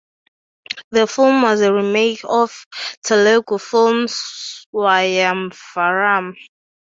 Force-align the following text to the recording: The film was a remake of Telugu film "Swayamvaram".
The 0.89 1.05
film 1.05 1.43
was 1.43 1.61
a 1.61 1.71
remake 1.71 2.21
of 2.23 2.65
Telugu 3.03 3.59
film 3.59 4.07
"Swayamvaram". 4.07 6.33